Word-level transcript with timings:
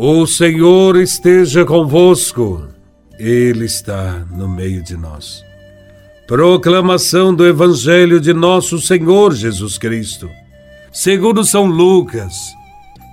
O 0.00 0.28
Senhor 0.28 0.94
esteja 0.94 1.64
convosco, 1.64 2.68
Ele 3.18 3.64
está 3.64 4.24
no 4.30 4.48
meio 4.48 4.80
de 4.80 4.96
nós. 4.96 5.42
Proclamação 6.24 7.34
do 7.34 7.44
Evangelho 7.44 8.20
de 8.20 8.32
Nosso 8.32 8.80
Senhor 8.80 9.34
Jesus 9.34 9.76
Cristo, 9.76 10.30
segundo 10.92 11.42
São 11.42 11.66
Lucas, 11.66 12.32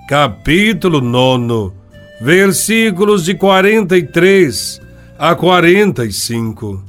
capítulo 0.07 1.01
9, 1.01 1.73
versículos 2.21 3.25
de 3.25 3.33
43 3.33 4.79
a 5.17 5.33
45. 5.33 6.83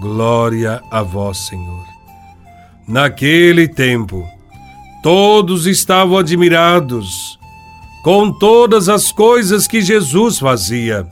Glória 0.00 0.80
a 0.92 1.02
Vós, 1.02 1.38
Senhor. 1.38 1.84
Naquele 2.86 3.66
tempo, 3.66 4.24
todos 5.02 5.66
estavam 5.66 6.18
admirados 6.18 7.36
com 8.08 8.32
todas 8.32 8.88
as 8.88 9.12
coisas 9.12 9.66
que 9.66 9.82
Jesus 9.82 10.38
fazia. 10.38 11.06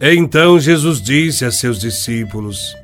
Então 0.00 0.58
Jesus 0.58 1.00
disse 1.00 1.44
a 1.44 1.52
seus 1.52 1.78
discípulos: 1.78 2.74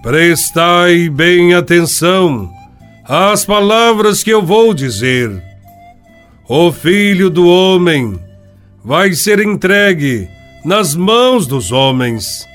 Prestai 0.00 1.08
bem 1.08 1.54
atenção 1.54 2.48
às 3.02 3.44
palavras 3.44 4.22
que 4.22 4.30
eu 4.30 4.40
vou 4.40 4.72
dizer. 4.72 5.42
O 6.48 6.70
filho 6.70 7.28
do 7.28 7.48
homem 7.48 8.16
vai 8.84 9.12
ser 9.12 9.40
entregue 9.40 10.28
nas 10.64 10.94
mãos 10.94 11.48
dos 11.48 11.72
homens. 11.72 12.46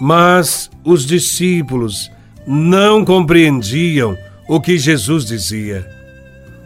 Mas 0.00 0.70
os 0.84 1.04
discípulos 1.04 2.12
não 2.46 3.04
compreendiam 3.04 4.16
o 4.48 4.60
que 4.60 4.78
Jesus 4.78 5.24
dizia 5.24 5.97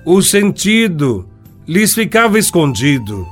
o 0.04 0.20
sentido 0.20 1.28
lhes 1.66 1.94
ficava 1.94 2.38
escondido, 2.38 3.26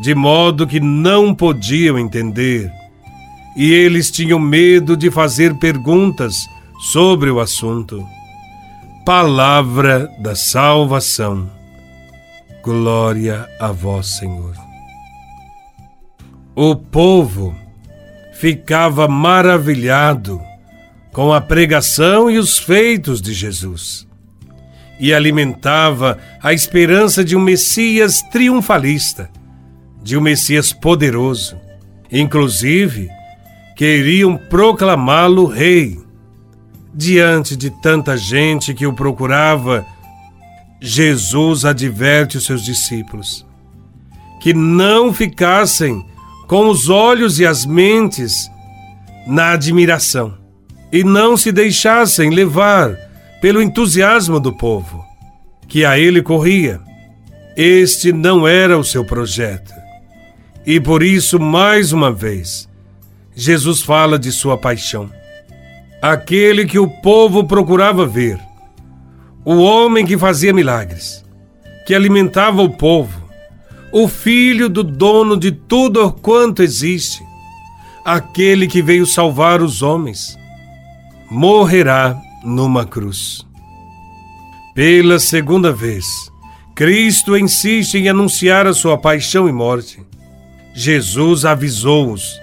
de 0.00 0.14
modo 0.14 0.66
que 0.66 0.80
não 0.80 1.34
podiam 1.34 1.98
entender, 1.98 2.70
e 3.56 3.72
eles 3.72 4.10
tinham 4.10 4.38
medo 4.38 4.96
de 4.96 5.10
fazer 5.10 5.54
perguntas 5.54 6.36
sobre 6.92 7.30
o 7.30 7.40
assunto. 7.40 8.06
Palavra 9.04 10.06
da 10.20 10.36
salvação. 10.36 11.50
Glória 12.62 13.48
a 13.58 13.72
vós, 13.72 14.18
Senhor. 14.18 14.54
O 16.54 16.76
povo 16.76 17.56
ficava 18.34 19.08
maravilhado 19.08 20.40
com 21.12 21.32
a 21.32 21.40
pregação 21.40 22.30
e 22.30 22.36
os 22.36 22.58
feitos 22.58 23.22
de 23.22 23.32
Jesus 23.32 24.07
e 25.00 25.12
alimentava 25.14 26.18
a 26.42 26.52
esperança 26.52 27.24
de 27.24 27.36
um 27.36 27.40
Messias 27.40 28.22
triunfalista, 28.30 29.30
de 30.02 30.16
um 30.16 30.20
Messias 30.20 30.72
poderoso. 30.72 31.56
Inclusive, 32.10 33.08
queriam 33.76 34.36
proclamá-lo 34.36 35.46
rei. 35.46 35.98
Diante 36.94 37.56
de 37.56 37.70
tanta 37.70 38.16
gente 38.16 38.74
que 38.74 38.86
o 38.86 38.92
procurava, 38.92 39.86
Jesus 40.80 41.64
adverte 41.64 42.38
os 42.38 42.44
seus 42.44 42.64
discípulos 42.64 43.46
que 44.40 44.54
não 44.54 45.12
ficassem 45.12 46.04
com 46.46 46.68
os 46.68 46.88
olhos 46.88 47.38
e 47.38 47.46
as 47.46 47.66
mentes 47.66 48.50
na 49.26 49.52
admiração 49.52 50.38
e 50.90 51.04
não 51.04 51.36
se 51.36 51.52
deixassem 51.52 52.30
levar 52.30 52.96
pelo 53.40 53.62
entusiasmo 53.62 54.40
do 54.40 54.52
povo, 54.52 55.04
que 55.66 55.84
a 55.84 55.98
ele 55.98 56.22
corria. 56.22 56.80
Este 57.56 58.12
não 58.12 58.46
era 58.46 58.78
o 58.78 58.84
seu 58.84 59.04
projeto. 59.04 59.72
E 60.66 60.80
por 60.80 61.02
isso, 61.02 61.38
mais 61.38 61.92
uma 61.92 62.12
vez, 62.12 62.68
Jesus 63.34 63.82
fala 63.82 64.18
de 64.18 64.32
sua 64.32 64.58
paixão. 64.58 65.10
Aquele 66.02 66.66
que 66.66 66.78
o 66.78 66.88
povo 66.88 67.44
procurava 67.44 68.06
ver. 68.06 68.38
O 69.44 69.56
homem 69.62 70.04
que 70.04 70.18
fazia 70.18 70.52
milagres, 70.52 71.24
que 71.86 71.94
alimentava 71.94 72.60
o 72.60 72.70
povo, 72.70 73.28
o 73.92 74.06
filho 74.06 74.68
do 74.68 74.82
dono 74.84 75.36
de 75.36 75.50
tudo 75.50 76.12
quanto 76.12 76.62
existe, 76.62 77.22
aquele 78.04 78.66
que 78.66 78.82
veio 78.82 79.06
salvar 79.06 79.62
os 79.62 79.80
homens, 79.80 80.38
morrerá 81.30 82.20
numa 82.48 82.84
cruz. 82.84 83.46
Pela 84.74 85.18
segunda 85.18 85.72
vez, 85.72 86.06
Cristo 86.74 87.36
insiste 87.36 87.96
em 87.98 88.08
anunciar 88.08 88.66
a 88.66 88.72
sua 88.72 88.96
paixão 88.96 89.48
e 89.48 89.52
morte. 89.52 90.00
Jesus 90.74 91.44
avisou-os: 91.44 92.40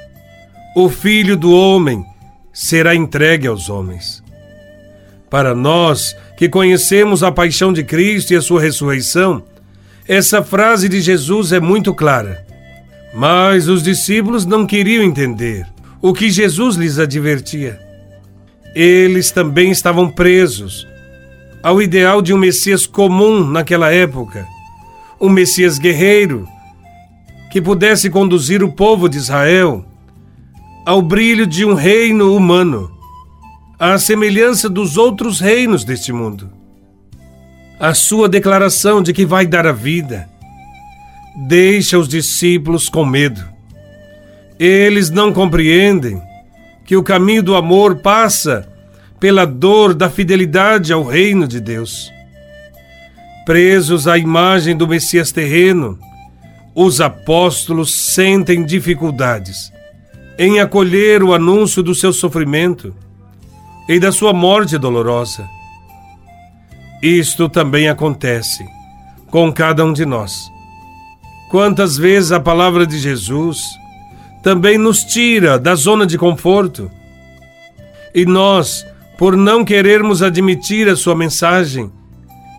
o 0.75 0.89
Filho 0.89 1.35
do 1.35 1.51
Homem 1.51 2.05
será 2.53 2.93
entregue 2.93 3.47
aos 3.47 3.69
homens. 3.69 4.23
Para 5.29 5.55
nós 5.55 6.15
que 6.37 6.47
conhecemos 6.47 7.23
a 7.23 7.31
paixão 7.31 7.73
de 7.73 7.83
Cristo 7.83 8.33
e 8.33 8.35
a 8.35 8.41
sua 8.41 8.61
ressurreição, 8.61 9.43
essa 10.07 10.43
frase 10.43 10.87
de 10.87 11.01
Jesus 11.01 11.51
é 11.51 11.59
muito 11.59 11.93
clara. 11.93 12.45
Mas 13.13 13.67
os 13.69 13.81
discípulos 13.81 14.45
não 14.45 14.67
queriam 14.67 15.03
entender 15.03 15.65
o 16.01 16.13
que 16.13 16.29
Jesus 16.29 16.75
lhes 16.75 16.99
advertia 16.99 17.84
eles 18.75 19.31
também 19.31 19.71
estavam 19.71 20.09
presos 20.09 20.85
ao 21.63 21.81
ideal 21.81 22.21
de 22.21 22.33
um 22.33 22.37
Messias 22.37 22.85
comum 22.85 23.49
naquela 23.49 23.91
época, 23.91 24.45
um 25.19 25.29
Messias 25.29 25.79
guerreiro 25.79 26.47
que 27.49 27.61
pudesse 27.61 28.09
conduzir 28.09 28.61
o 28.61 28.71
povo 28.71 29.07
de 29.07 29.17
Israel 29.17 29.85
ao 30.85 31.01
brilho 31.01 31.47
de 31.47 31.63
um 31.63 31.73
reino 31.73 32.35
humano, 32.35 32.91
à 33.79 33.97
semelhança 33.97 34.69
dos 34.69 34.97
outros 34.97 35.39
reinos 35.39 35.85
deste 35.85 36.11
mundo. 36.11 36.51
A 37.79 37.93
sua 37.93 38.27
declaração 38.27 39.01
de 39.01 39.13
que 39.13 39.25
vai 39.25 39.47
dar 39.47 39.65
a 39.65 39.71
vida 39.71 40.29
deixa 41.47 41.97
os 41.97 42.07
discípulos 42.07 42.89
com 42.89 43.05
medo. 43.05 43.43
Eles 44.59 45.09
não 45.09 45.33
compreendem 45.33 46.21
que 46.85 46.95
o 46.95 47.03
caminho 47.03 47.41
do 47.41 47.55
amor 47.55 47.97
passa 47.97 48.69
pela 49.19 49.45
dor 49.45 49.93
da 49.93 50.09
fidelidade 50.09 50.93
ao 50.93 51.03
reino 51.03 51.47
de 51.47 51.59
Deus. 51.59 52.11
Presos 53.45 54.07
à 54.07 54.17
imagem 54.17 54.77
do 54.77 54.87
Messias 54.87 55.31
terreno, 55.31 55.97
os 56.75 57.01
apóstolos 57.01 57.93
sentem 57.93 58.63
dificuldades 58.63 59.71
em 60.37 60.59
acolher 60.59 61.23
o 61.23 61.33
anúncio 61.33 61.81
do 61.81 61.95
seu 61.95 62.11
sofrimento 62.11 62.93
e 63.87 63.99
da 63.99 64.11
sua 64.11 64.33
morte 64.33 64.77
dolorosa. 64.77 65.47
Isto 67.01 67.47
também 67.47 67.87
acontece 67.87 68.65
com 69.27 69.51
cada 69.51 69.85
um 69.85 69.93
de 69.93 70.05
nós. 70.05 70.51
Quantas 71.49 71.97
vezes 71.97 72.31
a 72.31 72.39
palavra 72.39 72.85
de 72.85 72.97
Jesus 72.97 73.63
também 74.45 74.77
nos 74.77 75.03
tira 75.03 75.57
da 75.57 75.73
zona 75.73 76.05
de 76.05 76.19
conforto. 76.19 76.91
E 78.13 78.27
nós, 78.27 78.85
por 79.17 79.35
não 79.35 79.65
querermos 79.65 80.21
admitir 80.21 80.87
a 80.87 80.95
sua 80.95 81.15
mensagem, 81.15 81.91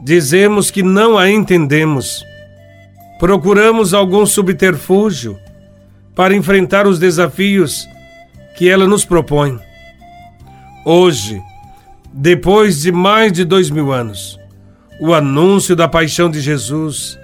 dizemos 0.02 0.68
que 0.68 0.82
não 0.82 1.16
a 1.16 1.30
entendemos. 1.30 2.24
Procuramos 3.20 3.94
algum 3.94 4.26
subterfúgio 4.26 5.38
para 6.12 6.34
enfrentar 6.34 6.88
os 6.88 6.98
desafios 6.98 7.88
que 8.58 8.68
ela 8.68 8.88
nos 8.88 9.04
propõe. 9.04 9.56
Hoje, 10.84 11.40
depois 12.12 12.82
de 12.82 12.90
mais 12.90 13.32
de 13.32 13.44
dois 13.44 13.70
mil 13.70 13.92
anos, 13.92 14.36
o 15.00 15.14
anúncio 15.14 15.76
da 15.76 15.86
paixão 15.86 16.28
de 16.28 16.40
Jesus 16.40 17.16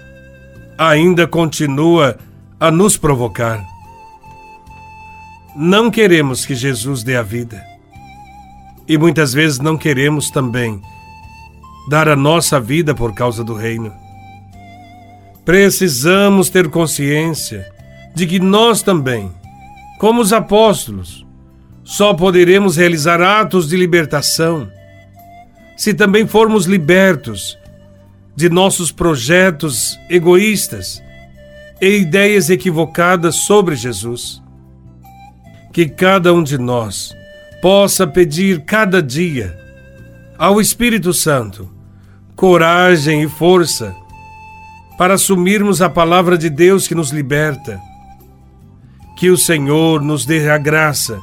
ainda 0.78 1.26
continua 1.26 2.16
a 2.60 2.70
nos 2.70 2.96
provocar. 2.96 3.71
Não 5.54 5.90
queremos 5.90 6.46
que 6.46 6.54
Jesus 6.54 7.02
dê 7.02 7.14
a 7.16 7.22
vida. 7.22 7.62
E 8.88 8.96
muitas 8.96 9.34
vezes 9.34 9.58
não 9.58 9.76
queremos 9.76 10.30
também 10.30 10.80
dar 11.88 12.08
a 12.08 12.16
nossa 12.16 12.58
vida 12.58 12.94
por 12.94 13.14
causa 13.14 13.44
do 13.44 13.54
reino. 13.54 13.92
Precisamos 15.44 16.48
ter 16.48 16.68
consciência 16.70 17.66
de 18.14 18.26
que 18.26 18.38
nós 18.38 18.82
também, 18.82 19.30
como 19.98 20.22
os 20.22 20.32
apóstolos, 20.32 21.26
só 21.84 22.14
poderemos 22.14 22.76
realizar 22.76 23.20
atos 23.20 23.68
de 23.68 23.76
libertação 23.76 24.70
se 25.76 25.92
também 25.92 26.26
formos 26.26 26.66
libertos 26.66 27.58
de 28.36 28.48
nossos 28.48 28.90
projetos 28.90 29.98
egoístas 30.08 31.02
e 31.80 31.98
ideias 31.98 32.50
equivocadas 32.50 33.36
sobre 33.36 33.74
Jesus 33.74 34.41
que 35.72 35.88
cada 35.88 36.32
um 36.34 36.42
de 36.42 36.58
nós 36.58 37.14
possa 37.62 38.06
pedir 38.06 38.64
cada 38.64 39.02
dia 39.02 39.58
ao 40.38 40.60
Espírito 40.60 41.12
Santo 41.12 41.70
coragem 42.36 43.22
e 43.22 43.28
força 43.28 43.94
para 44.98 45.14
assumirmos 45.14 45.80
a 45.80 45.88
palavra 45.88 46.36
de 46.36 46.50
Deus 46.50 46.86
que 46.86 46.94
nos 46.94 47.10
liberta. 47.10 47.80
Que 49.16 49.30
o 49.30 49.36
Senhor 49.36 50.02
nos 50.02 50.24
dê 50.24 50.50
a 50.50 50.58
graça 50.58 51.20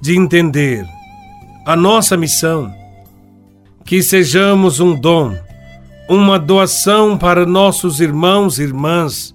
de 0.00 0.16
entender 0.16 0.86
a 1.66 1.74
nossa 1.74 2.16
missão. 2.16 2.72
Que 3.84 4.02
sejamos 4.02 4.78
um 4.78 4.94
dom, 4.94 5.36
uma 6.08 6.38
doação 6.38 7.18
para 7.18 7.44
nossos 7.44 8.00
irmãos 8.00 8.58
e 8.58 8.62
irmãs 8.62 9.34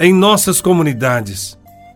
em 0.00 0.12
nossas 0.12 0.60
comunidades. 0.60 1.58